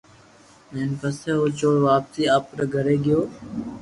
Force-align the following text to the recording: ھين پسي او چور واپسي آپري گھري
ھين 0.73 0.89
پسي 0.99 1.31
او 1.39 1.45
چور 1.59 1.75
واپسي 1.87 2.23
آپري 2.37 2.65
گھري 2.75 2.97